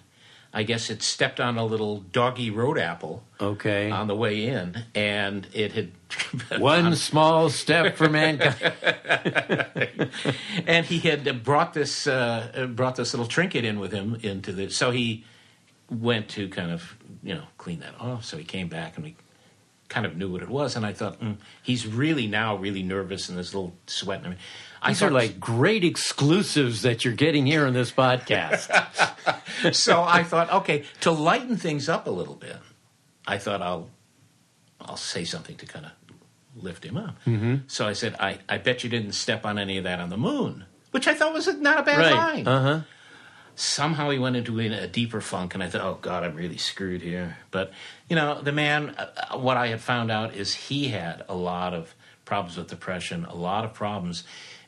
[0.56, 4.86] I guess it stepped on a little doggy road apple Okay, on the way in,
[4.94, 5.92] and it had
[6.60, 8.72] one small step for mankind.
[10.68, 14.70] and he had brought this uh, brought this little trinket in with him into the.
[14.70, 15.26] So he
[15.94, 18.26] went to kind of you know clean that off.
[18.26, 19.16] So he came back and we
[19.90, 20.76] kind of knew what it was.
[20.76, 24.24] And I thought mm, he's really now really nervous and this little sweat.
[24.26, 24.38] And.
[24.86, 28.68] I These are thought- like great exclusives that you're getting here on this podcast.
[29.74, 32.58] so I thought, okay, to lighten things up a little bit,
[33.26, 33.90] I thought I'll
[34.82, 35.92] I'll say something to kind of
[36.56, 37.16] lift him up.
[37.26, 37.56] Mm-hmm.
[37.68, 40.18] So I said, I, I bet you didn't step on any of that on the
[40.18, 42.14] moon, which I thought was not a bad right?
[42.14, 42.48] line.
[42.48, 42.82] Uh huh.
[43.56, 47.02] Somehow he went into a deeper funk, and I thought, oh God, I'm really screwed
[47.02, 47.38] here.
[47.52, 47.72] But
[48.10, 51.74] you know, the man, uh, what I had found out is he had a lot
[51.74, 51.94] of
[52.26, 54.24] problems with depression, a lot of problems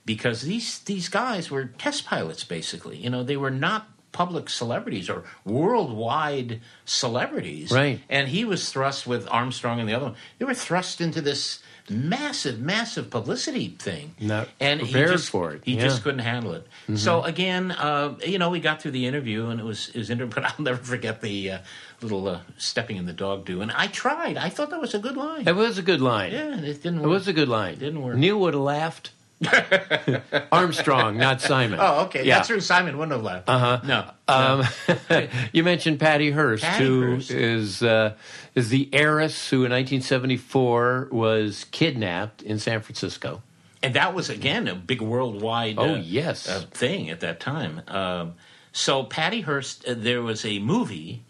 [0.05, 2.97] because these these guys were test pilots basically.
[2.97, 7.71] You know, they were not public celebrities or worldwide celebrities.
[7.71, 7.99] Right.
[8.07, 10.15] And he was thrust with Armstrong and the other one.
[10.39, 14.15] They were thrust into this massive, massive publicity thing.
[14.19, 15.61] Not and he prepared just, for it.
[15.65, 15.83] He Yeah.
[15.83, 16.67] just couldn't handle it.
[16.95, 20.09] So again, uh, you know, we got through the interview and it was it was
[20.09, 21.57] inter- but I'll never forget the uh,
[22.01, 23.61] little uh, stepping in the dog do.
[23.61, 24.37] And I tried.
[24.37, 25.47] I thought that was a good line.
[25.47, 26.31] It was a good line.
[26.31, 27.77] Yeah, it didn't It was a good line.
[27.77, 28.15] Didn't work.
[28.17, 29.11] Neil would have laughed.
[30.51, 31.79] Armstrong, not Simon.
[31.81, 32.23] Oh, okay.
[32.25, 32.35] Yeah.
[32.35, 32.59] That's true.
[32.59, 33.49] Simon wouldn't have laughed.
[33.49, 33.81] Uh huh.
[33.85, 34.11] No.
[34.27, 37.31] Um, you mentioned Patty Hearst, Patty who Hearst.
[37.31, 38.15] is uh,
[38.55, 43.41] is the heiress who, in 1974, was kidnapped in San Francisco.
[43.83, 46.47] and that was again a big worldwide Oh, uh, yes.
[46.49, 47.81] uh, thing at that time.
[47.87, 48.35] Um,
[48.71, 51.23] so Patty Hearst, uh, there was a movie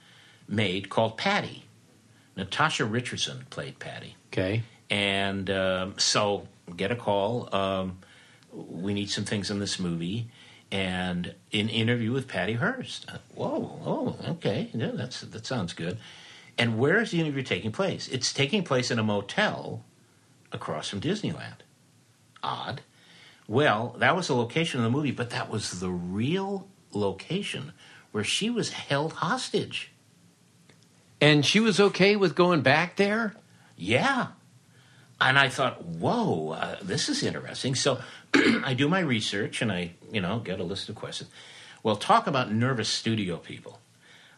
[0.47, 1.63] made called Patty.
[2.37, 7.53] Natasha Richardson played Patty, Okay, and um, so get a call.
[7.53, 7.99] Um,
[8.51, 10.27] we need some things in this movie.
[10.71, 13.05] And an interview with Patty Hearst.
[13.09, 15.97] Uh, Whoa, oh, okay, yeah, that's that sounds good.
[16.57, 18.07] And where is the interview taking place?
[18.07, 19.83] It's taking place in a motel
[20.51, 21.57] across from Disneyland.
[22.41, 22.81] Odd.
[23.47, 27.73] Well, that was the location of the movie, but that was the real location
[28.11, 29.91] where she was held hostage.
[31.21, 33.35] and she was okay with going back there.
[33.77, 34.27] Yeah.
[35.19, 37.75] And I thought, whoa, uh, this is interesting.
[37.75, 37.99] So
[38.35, 41.29] I do my research and I, you know, get a list of questions.
[41.83, 43.79] Well, talk about nervous studio people.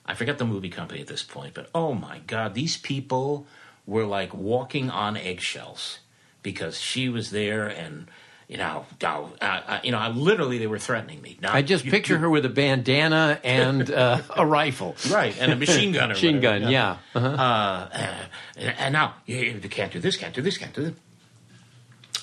[0.06, 3.48] I forget the movie company at this point, but oh my God, these people
[3.86, 6.00] were like walking on eggshells
[6.44, 8.08] because she was there and,
[8.48, 9.06] you know, uh,
[9.42, 11.38] uh, you know, I, literally they were threatening me.
[11.42, 14.96] Now, I just you- picture you- her with a bandana and uh, a rifle.
[15.12, 16.98] Right, and a machine gun or Machine whatever, gun, yeah.
[17.14, 17.28] Uh-huh.
[17.28, 20.94] uh, uh, and now you, can't do this, can't do this, can't do this.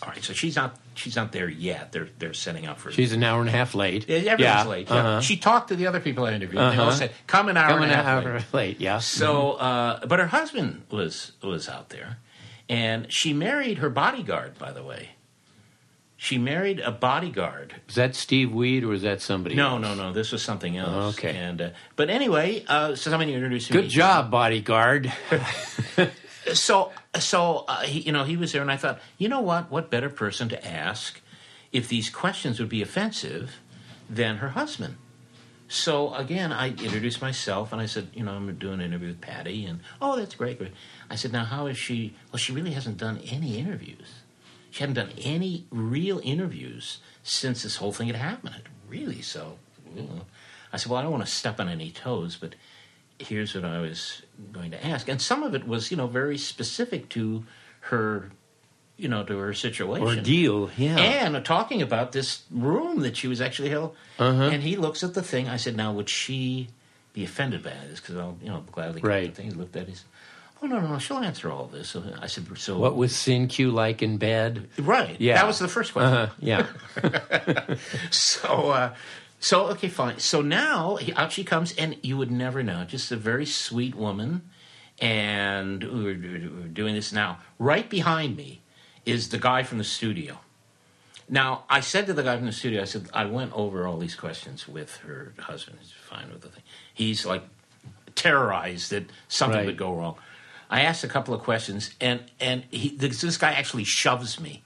[0.02, 1.92] All right, so she's not she's not there yet.
[1.92, 2.90] They're they're setting up for.
[2.92, 4.06] She's an hour and a half late.
[4.08, 4.64] Yeah, everyone's yeah.
[4.66, 4.88] late.
[4.90, 4.94] Yeah.
[4.96, 5.20] Uh-huh.
[5.22, 6.60] She talked to the other people I interviewed.
[6.60, 6.96] and They all Uh-huh.
[6.98, 8.80] said, "Come an hour Coming and a an half hour late." late.
[8.80, 8.98] Yeah.
[8.98, 12.18] So, uh, but her husband was was out there,
[12.68, 14.58] and she married her bodyguard.
[14.58, 15.10] By the way,
[16.24, 17.74] she married a bodyguard.
[17.88, 19.54] is that Steve Weed or is that somebody?
[19.54, 19.82] No, else?
[19.82, 20.12] no, no.
[20.12, 21.18] This was something else.
[21.18, 21.36] Okay.
[21.36, 23.82] And uh, but anyway, uh, so somebody introduced me.
[23.82, 25.12] Good job, bodyguard.
[26.52, 29.70] so so uh, he, you know he was there and i thought you know what
[29.70, 31.20] what better person to ask
[31.72, 33.60] if these questions would be offensive
[34.10, 34.96] than her husband
[35.68, 39.20] so again i introduced myself and i said you know i'm doing an interview with
[39.20, 40.72] patty and oh that's great great
[41.08, 44.20] i said now how is she well she really hasn't done any interviews
[44.74, 49.56] she hadn't done any real interviews since this whole thing had happened really so
[49.94, 50.20] you know.
[50.72, 52.54] i said well i don't want to step on any toes but
[53.18, 55.08] here's what I was going to ask.
[55.08, 57.44] And some of it was, you know, very specific to
[57.80, 58.30] her
[58.96, 60.06] you know, to her situation.
[60.06, 60.96] Ordeal, yeah.
[60.98, 63.96] And talking about this room that she was actually held.
[64.20, 64.44] Uh-huh.
[64.44, 65.48] And he looks at the thing.
[65.48, 66.68] I said, now, would she
[67.12, 67.98] be offended by this?
[67.98, 69.34] Because I'll, you know, gladly get Right.
[69.34, 69.50] the thing.
[69.50, 69.88] He looked at it.
[69.88, 70.04] He said,
[70.64, 71.90] oh, no, no, no, she'll answer all this.
[71.90, 72.78] So I said, so.
[72.78, 74.68] What was Cinque like in bed?
[74.78, 75.20] Right.
[75.20, 75.34] Yeah.
[75.36, 76.12] That was the first question.
[76.14, 76.32] Uh-huh.
[76.40, 77.76] Yeah.
[78.10, 78.94] So, uh,
[79.40, 80.18] so okay, fine.
[80.18, 82.84] So now out she comes, and you would never know.
[82.84, 84.42] Just a very sweet woman,
[85.00, 87.38] and we're, we're doing this now.
[87.58, 88.62] Right behind me
[89.04, 90.38] is the guy from the studio.
[91.28, 93.96] Now, I said to the guy from the studio, I said, I went over all
[93.98, 95.78] these questions with her husband.
[95.80, 96.62] He's fine with the thing.
[96.92, 97.42] He's like
[98.14, 99.66] terrorized that something Right.
[99.66, 100.16] would go wrong.
[100.70, 104.62] I asked a couple of questions, and and he, this, this guy actually shoves me.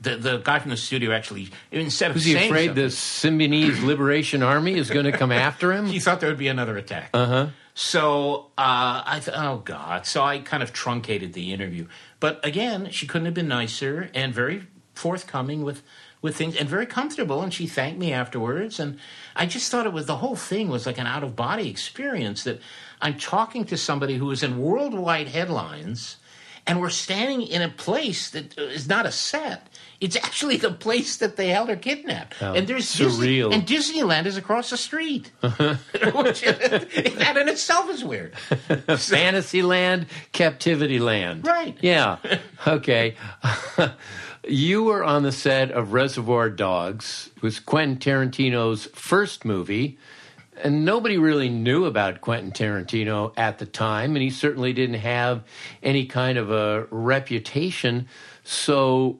[0.00, 3.82] The the guy from the studio actually instead of Was he afraid something- the Symbionese
[3.84, 5.86] Liberation Army is going to come after him?
[5.86, 7.10] he thought there would be another attack.
[7.14, 7.46] Uh huh.
[7.74, 10.06] So uh, I thought, oh God.
[10.06, 11.86] So I kind of truncated the interview.
[12.20, 15.82] But again, she couldn't have been nicer and very forthcoming with
[16.24, 17.42] with things and very comfortable.
[17.42, 18.80] And she thanked me afterwards.
[18.80, 18.98] And
[19.36, 22.44] I just thought it was the whole thing was like an out of body experience
[22.44, 22.62] that
[23.02, 26.16] I'm talking to somebody who is in worldwide headlines.
[26.66, 29.68] And we're standing in a place that is not a set.
[30.00, 32.32] It's actually the place that they held her kidnapped.
[32.34, 33.52] How and there's Disney- surreal.
[33.52, 35.30] and Disneyland is across the street.
[35.42, 38.34] Which, that in itself is weird.
[38.96, 41.46] Fantasyland, Captivity Land.
[41.46, 41.76] Right.
[41.82, 42.16] Yeah.
[42.66, 43.16] Okay.
[44.48, 47.30] you were on the set of Reservoir Dogs.
[47.36, 49.98] It was Quentin Tarantino's first movie.
[50.62, 55.42] And nobody really knew about Quentin Tarantino at the time, and he certainly didn't have
[55.82, 58.06] any kind of a reputation.
[58.44, 59.18] So,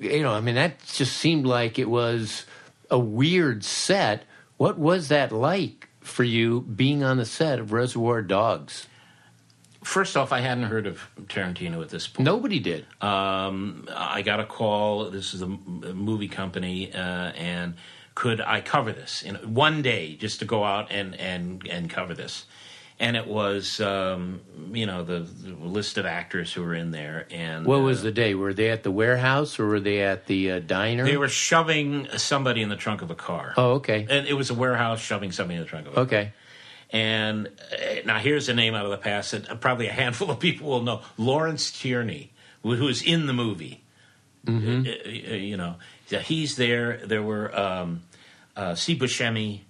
[0.00, 2.44] you know, I mean, that just seemed like it was
[2.90, 4.24] a weird set.
[4.58, 8.86] What was that like for you being on the set of Reservoir Dogs?
[9.84, 12.24] First off, I hadn't heard of Tarantino at this point.
[12.24, 12.86] Nobody did.
[13.02, 15.10] Um, I got a call.
[15.10, 17.74] This is a movie company, uh, and
[18.14, 22.14] could I cover this in one day just to go out and and and cover
[22.14, 22.46] this?
[23.00, 24.40] And it was, um,
[24.72, 28.02] you know, the, the list of actors who were in there, and What uh, was
[28.02, 28.34] the day?
[28.36, 31.04] Were they at the warehouse or were they at the uh, diner?
[31.04, 33.52] They were shoving somebody in the trunk of a car.
[33.56, 34.06] Oh, okay.
[34.08, 36.04] And it was a warehouse shoving somebody in the trunk of a car.
[36.04, 36.32] Okay.
[36.90, 37.50] And uh,
[38.04, 40.82] now here's a name out of the past that probably a handful of people will
[40.82, 43.82] know: Lawrence Tierney, who is in the movie.
[44.46, 44.86] Mm-hmm.
[44.86, 45.76] Uh, uh, you know,
[46.22, 46.98] he's there.
[47.04, 48.02] There were um,
[48.56, 49.60] uh, Steve Buscemi.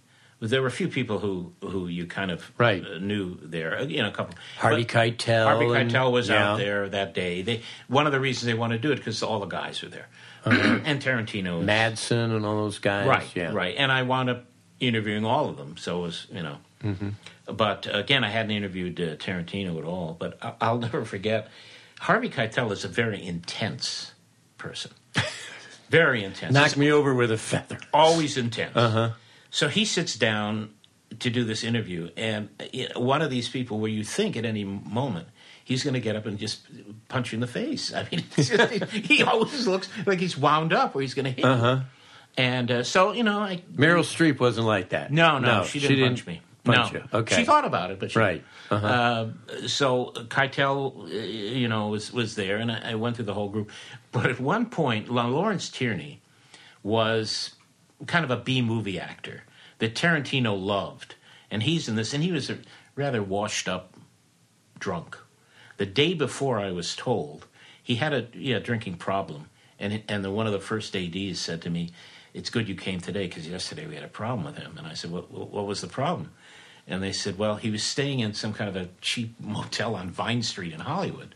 [0.40, 2.84] There were a few people who who you kind of Right.
[2.84, 3.78] uh, knew there.
[3.78, 4.34] Uh, You know, a couple.
[4.58, 7.40] Harvey But Keitel Harvey Keitel was out there that day.
[7.42, 9.88] They one of the reasons they wanted to do it because all the guys were
[9.88, 10.08] there,
[10.44, 11.64] and Tarantino.
[11.64, 13.06] Madsen and all those guys.
[13.06, 13.52] Right, Yeah.
[13.54, 13.74] right.
[13.78, 14.44] And I wound up
[14.80, 16.58] interviewing all of them, so it was you know.
[17.46, 20.16] But again, I hadn't interviewed uh, Tarantino at all.
[20.18, 21.48] But I- I'll never forget.
[22.00, 24.12] Harvey Keitel is a very intense
[24.58, 24.90] person.
[25.90, 26.52] very intense.
[26.52, 27.78] Knock me over with a feather.
[27.92, 28.76] always intense.
[28.76, 29.10] Uh-huh.
[29.50, 30.70] So he sits down
[31.20, 32.48] to do this interview, and
[32.96, 35.28] one of these people where you think at any moment
[35.62, 36.66] he's going to get up and just
[37.08, 37.94] punch you in the face.
[37.94, 38.50] I mean, just,
[38.92, 41.76] he always looks like he's wound up, or he's going to hit Uh-huh.
[41.76, 41.82] you.
[42.36, 45.12] And uh, so you know, I Meryl Streep wasn't like that.
[45.12, 46.40] no, no, she, didn't punch me.
[46.72, 47.04] No, you.
[47.12, 47.36] Okay.
[47.36, 48.44] she thought about it, but she Right.
[48.70, 48.86] Uh-huh.
[48.86, 53.34] uh, so Keitel, uh, you know, was was there, and I, I went through the
[53.34, 53.70] whole group.
[54.12, 56.22] But at one point, La- Lawrence Tierney
[56.82, 57.54] was
[58.06, 59.42] kind of a B movie actor
[59.78, 61.16] that Tarantino loved,
[61.50, 62.58] and he's in this, and he was a
[62.96, 63.94] rather washed up
[64.78, 65.18] drunk.
[65.76, 67.46] The day before, I was told
[67.82, 71.60] he had a yeah drinking problem, and and the, one of the first ads said
[71.62, 71.90] to me,
[72.32, 74.94] "It's good you came today because yesterday we had a problem with him." And I
[74.94, 76.30] said, "What what what was the problem?"
[76.86, 80.10] And they said, "Well, he was staying in some kind of a cheap motel on
[80.10, 81.34] Vine Street in Hollywood."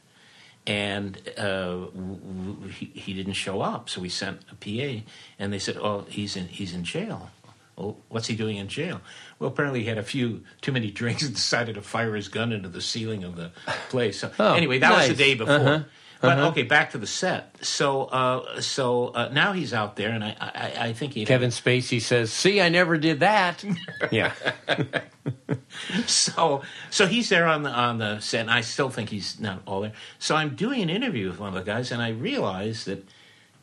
[0.66, 3.88] and uh, w- w- he, he didn't show up.
[3.88, 5.02] So we sent a PA,
[5.38, 7.30] and they said, "Oh, he's in he's in jail."
[7.76, 9.00] Well, what's he doing in jail?
[9.38, 12.52] Well, apparently he had a few too many drinks and decided to fire his gun
[12.52, 13.50] into the ceiling of the
[13.88, 14.18] place.
[14.20, 15.54] So Oh, anyway, that was the day before.
[15.54, 15.82] Uh-huh.
[16.20, 17.64] But okay, back to the set.
[17.64, 21.50] So uh, so uh, now he's out there, and I I, I think he Kevin
[21.50, 23.64] Spacey says, "See, I never did that."
[24.10, 24.32] yeah.
[26.06, 29.60] so so he's there on the on the set and i still think he's not
[29.66, 32.84] all there so i'm doing an interview with one of the guys and i realize
[32.84, 33.06] that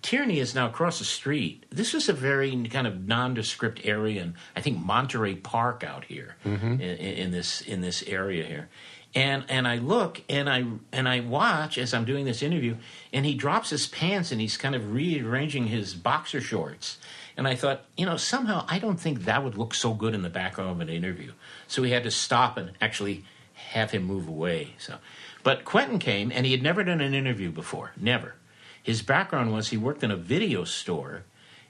[0.06, 4.34] tierney is now across the street this was a very kind of nondescript area and
[4.56, 6.74] i think monterey park out here mm-hmm.
[6.74, 8.70] in, in this in this area here
[9.16, 12.76] and and i look and i and i watch as i'm doing this interview
[13.12, 17.00] and he drops his pants and he's kind of rearranging his boxer shorts
[17.38, 20.22] and I thought, you know, somehow I don't think that would look so good in
[20.22, 21.34] the background of an interview.
[21.68, 23.26] So we had to stop and actually
[23.56, 24.76] have him move away.
[24.78, 25.00] So,
[25.44, 28.36] but Quentin came, and he had never done an interview before, never.
[28.86, 31.24] His background was he worked in a video store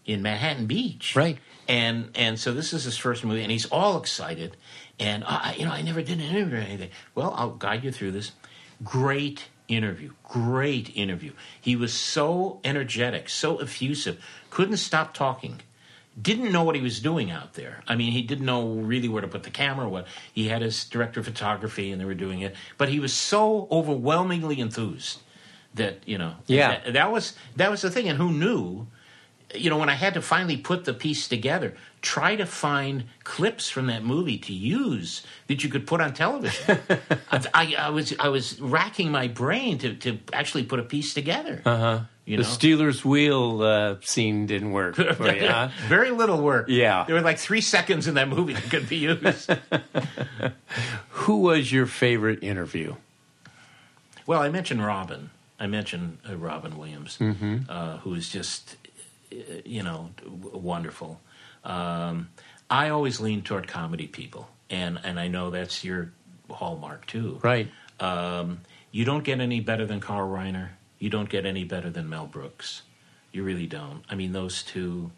[0.04, 1.16] in Manhattan Beach.
[1.16, 1.38] Right.
[1.66, 4.58] And and so this is his first movie, and he's all excited.
[5.00, 6.90] And I, you know, I never did an interview or anything.
[7.16, 8.34] Well, I'll guide you through this.
[8.84, 11.32] Great interview, great interview.
[11.60, 15.62] He was so energetic, so effusive, couldn't stop talking.
[16.22, 17.82] Didn't know what he was doing out there.
[17.88, 19.88] I mean, he didn't know really where to put the camera.
[19.88, 22.56] What he had his director of photography, and they were doing it.
[22.78, 25.22] But he was so overwhelmingly enthused
[25.76, 26.80] that you know, Yeah.
[26.84, 28.08] that, that was that was the thing.
[28.10, 28.88] And who knew?
[29.54, 33.70] you know, when I had to finally put the piece together, try to find clips
[33.70, 36.78] from that movie to use that you could put on television.
[37.32, 41.14] I, I, I was I was racking my brain to, to actually put a piece
[41.14, 41.62] together.
[41.66, 42.00] Uh huh.
[42.26, 45.70] You the know, Stealers Wheel uh, scene didn't work for you, huh?
[45.88, 46.66] very little work.
[46.68, 47.06] Yeah.
[47.06, 49.52] there were like three seconds in that movie that could be used.
[51.10, 52.96] Who was your favorite interview?
[54.26, 55.30] Well, I mentioned Robin.
[55.60, 57.18] I mentioned uh, Robin Williams,
[57.70, 58.76] uh, who is just,
[59.32, 61.22] uh, you know, w- wonderful.
[61.64, 62.30] Um,
[62.70, 66.12] I always lean toward comedy people, and and I know that's your
[66.50, 67.40] hallmark too.
[67.44, 67.70] Right.
[68.00, 70.70] Um, you don't get any better than Carl Reiner.
[71.00, 72.82] You don't get any better than Mel Brooks.
[73.32, 74.04] You really don't.
[74.10, 75.12] I mean, those two.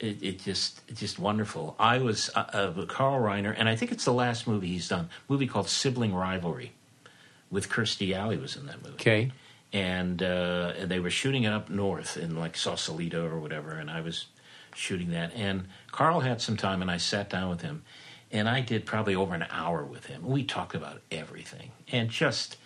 [0.00, 1.74] It, it just it's just wonderful.
[1.78, 5.08] I was uh, uh, Carl Reiner, and I think it's the last movie he's done.
[5.28, 6.70] movie called Sibling Rivalry,
[7.50, 9.32] with Kirstie Alley was in that movie Okay.
[9.72, 14.00] and uh, they were shooting it up north in like Sausalito or whatever, and I
[14.00, 14.26] was
[14.74, 15.32] shooting that.
[15.34, 17.82] And Carl had some time, and I sat down with him,
[18.30, 20.26] and I did probably over an hour with him.
[20.26, 22.56] We talked about everything, and just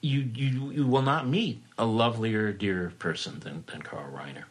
[0.00, 4.44] you you you will not meet a lovelier, dear person than than Carl Reiner.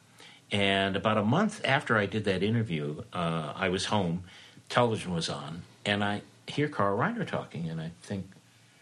[0.52, 4.24] And about a month after I did that interview, uh, I was home,
[4.70, 8.26] television was on, and I hear Carl Reiner talking, and I think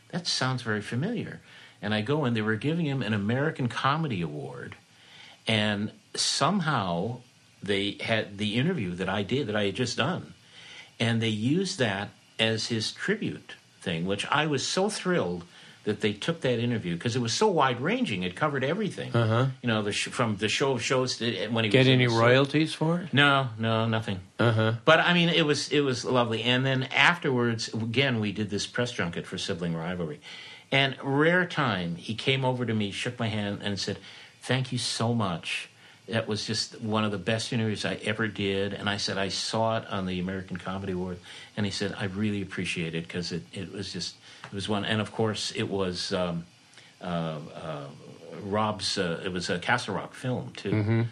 [0.10, 1.41] that sounds very familiar.
[1.82, 4.76] And I go in, they were giving him an American Comedy Award,
[5.47, 7.20] and somehow
[7.64, 10.34] they had the interview that I did, that I had just done,
[10.99, 15.45] and they used that as his tribute thing, which I was so thrilled
[15.90, 18.22] that they took that interview because it was so wide ranging.
[18.22, 19.12] It covered everything.
[19.16, 19.48] Uh-huh.
[19.64, 22.06] You know, the sh- from the show of shows to when he Get was any
[22.08, 23.12] royalties for it?
[23.12, 24.20] no, no, nothing.
[24.38, 24.74] Uh-huh.
[24.86, 26.44] But I mean, it was it was lovely.
[26.44, 30.22] And then afterwards, again, we did this press junket for Sibling Rivalry,
[30.72, 33.98] and rare time, he came over to me, shook my hand, and said,
[34.44, 35.70] "Thank you so much."
[36.12, 38.74] That was just one of the best interviews I ever did.
[38.74, 41.20] And I said, I saw it on the American Comedy Award.
[41.55, 44.86] And he said, I really appreciate it because it, it was just, it was one.
[44.86, 46.45] And of course, it was um,
[47.01, 47.86] uh, uh,
[48.41, 50.72] Rob's, uh, it was a Castle Rock film too.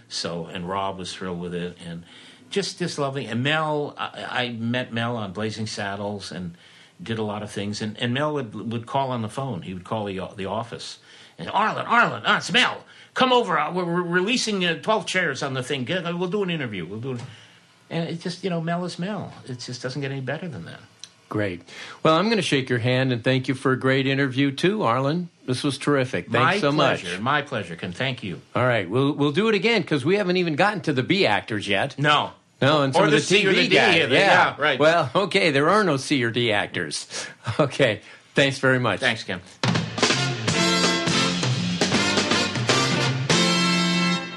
[0.10, 1.78] So, and Rob was thrilled with it.
[1.86, 2.04] And
[2.50, 3.26] just, just lovely.
[3.26, 6.56] And Mel, I, I met Mel on Blazing Saddles and
[7.02, 7.82] did a lot of things.
[7.82, 9.62] And, and Mel would, would call on the phone.
[9.62, 11.00] He would call the, the office.
[11.38, 12.84] And Arlen, Arlen, ah, it's Mel.
[13.18, 13.58] Come over.
[13.58, 15.92] Uh, We're, releasing uh, 12 chairs on the thing.
[15.92, 16.86] Uh, we'll do an interview.
[16.86, 17.22] We'll do it.
[17.90, 19.34] And it just, you know, Mel is Mel.
[19.48, 20.80] It just doesn't get any better than that.
[21.28, 21.64] Great.
[22.04, 24.84] Well, I'm going to shake your hand and thank you for a great interview too,
[24.84, 25.30] Arlen.
[25.48, 26.30] This was terrific.
[26.30, 27.10] Thanks my so pleasure.
[27.14, 27.20] much.
[27.20, 27.76] My pleasure.
[27.76, 28.40] Can thank you.
[28.56, 31.26] All right, we'll we'll do it again because we haven't even gotten to the B
[31.26, 31.98] actors yet.
[31.98, 32.32] No.
[32.62, 33.96] No, and some Or of the the C TV or the D, guys.
[33.96, 34.80] yeah, yeah, right.
[34.80, 37.28] Well, okay, there are no C or D actors.
[37.60, 38.02] Okay,
[38.36, 39.00] thanks very much.
[39.00, 39.42] Thanks, Ken.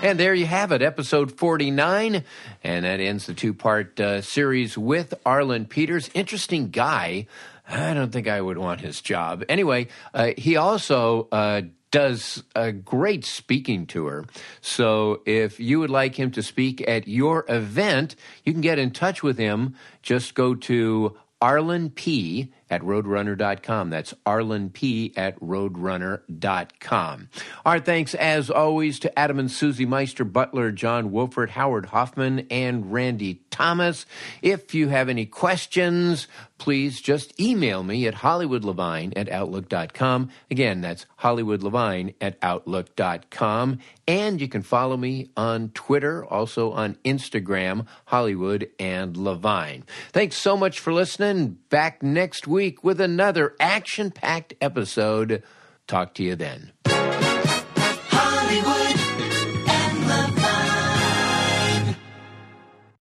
[0.03, 2.25] And there you have it, episode 49.
[2.65, 6.09] And that ends the two part uh, series with Arlen Peters.
[6.15, 7.27] Interesting guy.
[7.69, 9.45] I don't think I would want his job.
[9.49, 14.25] Anyway, uh, he also uh, does a great speaking tour.
[14.63, 18.93] So if you would like him to speak at your event, you can get in
[18.93, 19.75] touch with him.
[20.03, 23.91] Just go to Arlen P at roadrunner.com.
[23.91, 27.29] That's Arlen P at roadrunner.com.
[27.67, 32.93] Our thanks, as always, to Adam and Susie Meister, Butler, John Wolfert, Howard Hoffman, and
[32.93, 34.07] Randy Thomas.
[34.41, 36.29] If you have any questions,
[36.61, 40.29] please just email me at hollywoodlevine at outlook.com.
[40.51, 43.79] Again, that's hollywoodlevine at outlook.com.
[44.07, 49.85] And you can follow me on Twitter, also on Instagram, Hollywood and Levine.
[50.13, 51.59] Thanks so much for listening.
[51.71, 55.43] Back next week with another action packed episode.
[55.87, 56.73] Talk to you then.
[58.13, 59.00] Hollywood